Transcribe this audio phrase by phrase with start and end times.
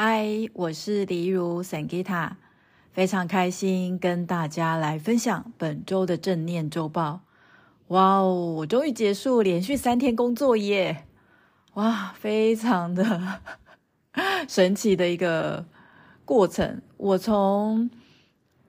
[0.00, 2.34] 嗨，我是梨如 Sangita，
[2.92, 7.22] 非常开心跟大家来分享本周的正念周报。
[7.88, 11.04] 哇哦，我终于结束连续三天工作耶！
[11.74, 13.40] 哇，非常的
[14.46, 15.66] 神奇的一个
[16.24, 16.80] 过程。
[16.96, 17.90] 我从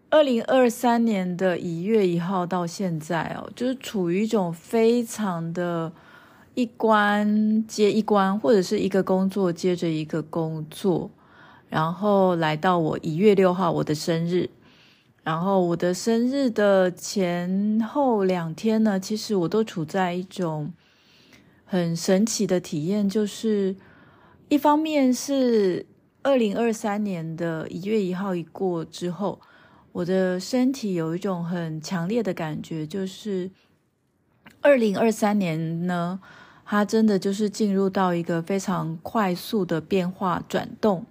[0.09, 5.93] 二零二三年的一月一号到现在哦，就是处于一种非常的。
[6.55, 11.09] 一关接一关，或者是一个工作接着一个工作，
[11.69, 14.49] 然后来到我一月六号我的生日，
[15.23, 20.73] 然后我的生日的前后两天呢，其实我都处在一种
[21.65, 23.75] 很神奇的体验，就是
[24.47, 25.85] 一方面是
[26.23, 29.39] 二零二三年的一月一号一过之后，
[29.91, 33.51] 我的身体有一种很强烈的感觉，就是
[34.61, 36.19] 二零二三年呢。
[36.71, 41.03] 它真的就是进入到一个非常快速的变化转动，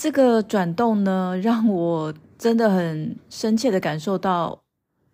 [0.00, 4.62] 这个转动呢，让我真的很深切的感受到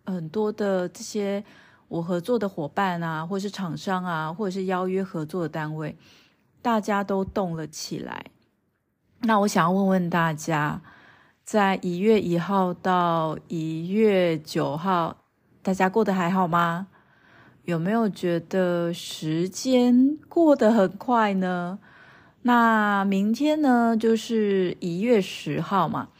[0.05, 1.43] 很多的这些
[1.89, 5.97] 我合作的伙伴啊，或是厂商啊，或者是邀约合作的单位，
[6.61, 8.27] 大家都动了起来。
[9.21, 10.83] 那我想要问问大家，
[11.43, 15.17] 在一月一号到一月九号，
[15.63, 16.89] 大家过得还好吗？
[17.65, 21.79] 有没有觉得时间过得很快呢？
[22.47, 26.11] 那明天呢，就是一月十号嘛，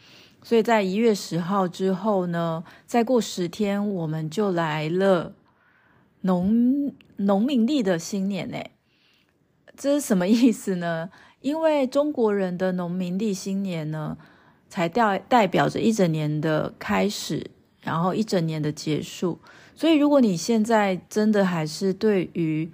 [0.41, 5.35] 所以在一月十号之后呢，再过十天，我们就来了
[6.21, 8.71] 农农民历的新年诶。
[9.77, 11.11] 这是什么意思呢？
[11.41, 14.17] 因为中国人的农民历新年呢，
[14.67, 17.51] 才代代表着一整年的开始，
[17.81, 19.39] 然后一整年的结束。
[19.75, 22.71] 所以，如果你现在真的还是对于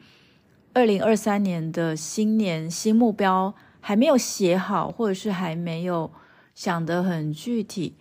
[0.74, 6.12] 二零二三年的新年新目标还没有写好，或者是还没有
[6.54, 7.98] 想得很具体，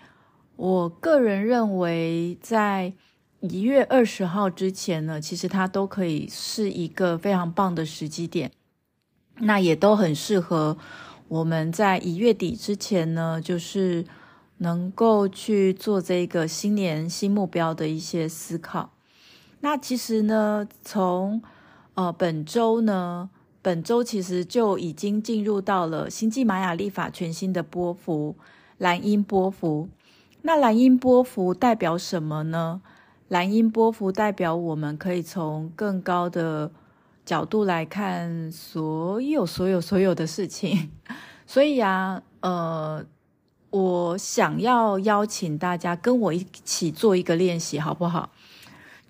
[0.57, 2.93] 我个人认为，在
[3.41, 8.51] 一月二十号之前呢，其实它都可以是一个非常棒的时机点，
[9.39, 10.77] 那也都很适合
[11.29, 14.05] 我们在一月底之前呢，就是。
[14.63, 18.93] 能够去做这个新年新目标的一些思考。
[19.61, 21.41] 那其实呢，从
[22.01, 23.29] 呃本周呢，
[23.61, 28.37] 本周其实就已经进入到了星际玛雅历法全新的波幅
[28.79, 29.91] 蓝鹰波幅。
[30.41, 32.81] 那蓝鹰波幅代表什么呢？
[33.29, 36.71] 蓝鹰波幅代表我们可以从更高的
[37.27, 40.91] 角度来看所有所有所有的事情。
[41.47, 43.05] 所以啊，呃。
[43.73, 48.31] 我想要邀请大家跟我一起做一个练习，好不好？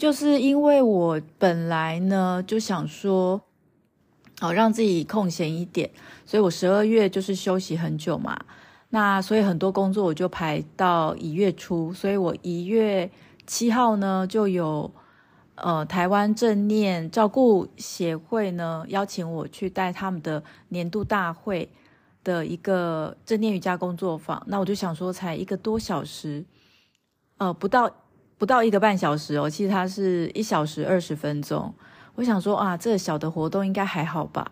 [0.00, 3.38] 就是因为我本来呢就想说，
[4.40, 5.90] 好让自己空闲一点，
[6.24, 8.34] 所以我十二月就是休息很久嘛。
[8.88, 13.10] 那所以很多工作我就排到一月初，所以我一月
[13.46, 14.90] 七号呢就有
[15.56, 21.68] 呃台湾正念照顾协会呢邀请我去带他们的年度大会。
[22.22, 26.44] 的一个正念瑜伽工作坊，那我就想说，才一个多小时，
[27.38, 27.90] 呃，不到
[28.40, 31.74] 不到一个半小时哦，其实它是一小时二十分钟。
[32.14, 34.50] 我想说啊，这个小的活动应该还好吧。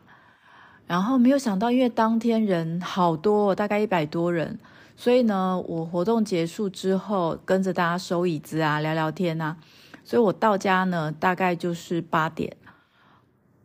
[0.86, 4.58] 然后没有想到，因为当天人好多，大概一百多人，
[4.94, 9.56] 所以呢，我活动结束之后，跟着大家收椅子啊，聊聊天啊，
[10.04, 12.54] 所以我到家呢，大概就是八点，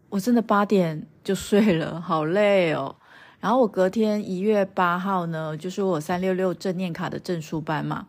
[0.08, 2.96] 我真的八点就睡了，好累哦。
[3.42, 8.08] 然后我隔天一月八号呢，就是我三六六正念卡的证书班嘛，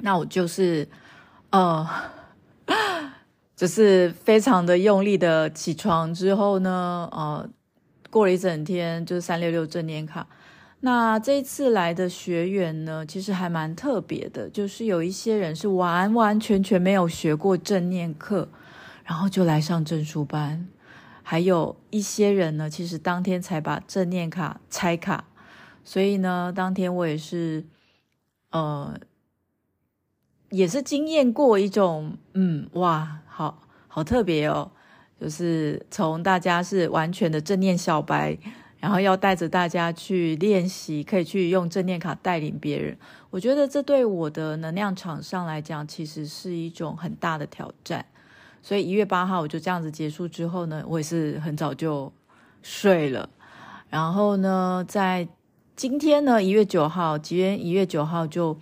[0.00, 0.88] 那我就是，
[1.50, 1.86] 呃，
[3.56, 7.48] 就是非常的用力的起床之后呢，呃，
[8.10, 10.26] 过了一整天就是三六六正念卡。
[10.82, 18.48] 那这一次来的学员呢，其实还蛮特别的，就是有一些人是完完全全没有学过正念课，
[19.04, 20.68] 然后就来上证书班。
[21.22, 25.24] 还有一些人呢，其实当天才把正念卡拆卡，
[25.84, 27.66] 所以呢，当天我也是，
[28.50, 28.98] 呃，
[30.50, 34.70] 也是经验过一种，嗯，哇，好好特别哦，
[35.20, 38.36] 就是从大家是完全的正念小白，
[38.78, 42.96] 然后要带着大家去练习，可以去用正念卡带领别人，
[43.30, 48.04] 我觉得这对我的能量场上来讲，其实是一种很大的挑战。
[48.62, 52.12] 所以一月八号我就这样子结束之后呢，我也是很早就
[52.62, 53.30] 睡了。
[53.88, 55.26] 然后呢，在
[55.76, 58.58] 今天呢，一月九号，今天一月九号就，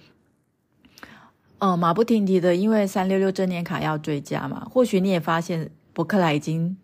[1.58, 4.66] 哦，马不停蹄的，因为三六六正念卡要追加嘛。
[4.70, 6.76] 或许你也发现博客来已经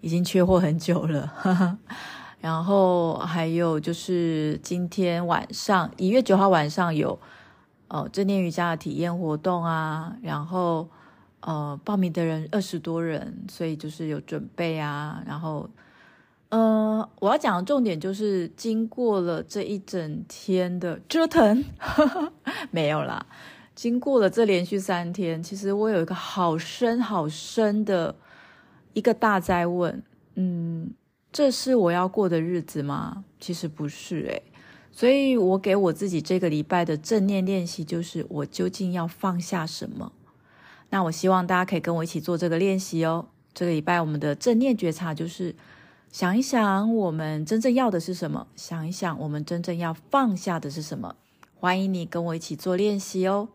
[0.00, 1.78] 已经缺货很久了，
[2.40, 7.18] 然后还有就是今天晚上一月九号晚上有
[7.88, 10.88] 哦正念瑜伽的体验活动啊，然后
[11.40, 15.68] 呃报名的人二十多人，所以就是有准备啊，然后。
[16.50, 22.32] 呃，我要讲的重点就是，经过了这一整天的折腾，呵呵，
[22.70, 23.26] 没有啦。
[23.74, 28.14] 经过了这连续三天，其实我有一个好深好深的
[28.92, 30.02] 一个大哉问，
[30.36, 30.92] 嗯，
[31.32, 33.24] 这是我要过的日子吗？
[33.40, 34.42] 其实不是诶，
[34.92, 40.12] 所以我给我自己这个礼拜的正念练习就是，我究竟要放下什么？
[40.90, 43.26] 那我希望大家可以跟我一起做这个练习哦。
[43.52, 45.54] 这个礼拜我们的正念觉察就是。
[46.12, 48.46] 想一想，我们真正要的是什么？
[48.54, 51.16] 想一想，我们真正要放下的是什么？
[51.56, 53.48] 欢迎你跟我一起做练习哦。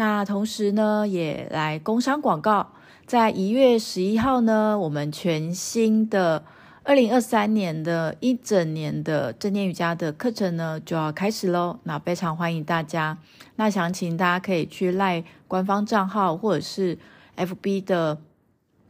[0.00, 2.72] 那同时呢，也来工商广告，
[3.04, 6.42] 在一月十一号呢，我们全新的
[6.84, 11.80] 二零二三年的一整年的正念瑜伽的课程呢就要开始喽。
[11.82, 13.18] 那非常欢迎大家。
[13.56, 16.98] 那详情大家可以去赖官方账号或者是
[17.36, 18.22] FB 的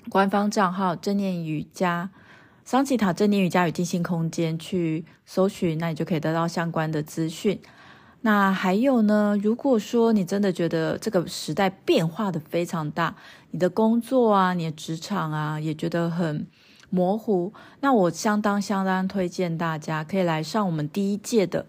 [0.09, 2.11] 官方账号正念瑜伽。
[2.65, 7.61] 桑吉塔正念瑜伽与静心空间去搜寻，那你就可以得到相关的资讯。
[8.22, 13.14] 那还有呢，如果说你真的觉得这个时代变化的非常大，
[13.50, 16.46] 你的工作啊，你的职场啊，也觉得很
[16.90, 21.67] 模糊，那我相当相当推荐大家可以来上我们第一届的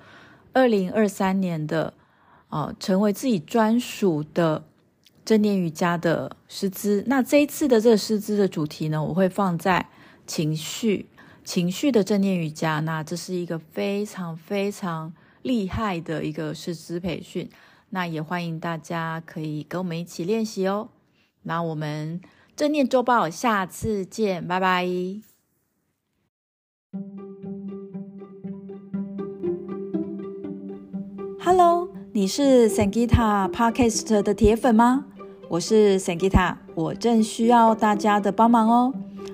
[0.54, 1.94] 二零二三年的
[2.50, 4.64] 啊、成为自己专属的
[5.24, 7.04] 正念瑜伽的师资。
[7.08, 9.88] 那这一次的这个师资的主题呢，我会放在。
[10.28, 11.08] 情绪，
[11.44, 15.12] 情绪的正念瑜伽，那这是一个非常非常
[15.44, 17.50] 厉害的一个师资培训，
[17.90, 20.90] 那也欢迎大家可以跟我们一起练习哦。
[21.44, 22.22] 那我们
[22.56, 24.88] 正念周报下次见，拜拜。
[31.44, 35.06] Hello，你是 Sangita Podcast 的铁粉吗？
[35.50, 38.94] 我是 Sangita，我正需要大家的帮忙哦。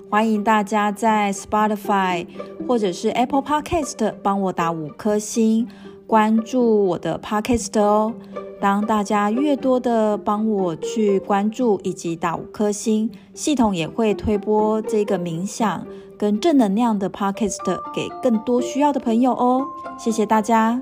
[0.09, 2.25] 欢迎大家在 Spotify
[2.65, 5.67] 或者是 Apple Podcast 帮我打五颗星，
[6.07, 8.13] 关注我的 Podcast 哦。
[8.59, 15.85] 当大家越多的帮我去关注以及打五颗星，系统也会推播这个冥想
[16.17, 19.63] 跟正能量的 Podcast 给更多需要的朋友哦。
[19.99, 20.81] 谢谢大家。